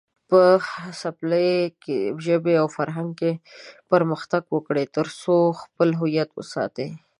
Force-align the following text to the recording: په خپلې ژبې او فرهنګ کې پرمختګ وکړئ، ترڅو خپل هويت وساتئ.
په 0.29 0.41
خپلې 1.01 1.49
ژبې 2.25 2.53
او 2.61 2.67
فرهنګ 2.77 3.09
کې 3.19 3.31
پرمختګ 3.91 4.43
وکړئ، 4.55 4.85
ترڅو 4.95 5.35
خپل 5.61 5.89
هويت 5.99 6.29
وساتئ. 6.33 6.89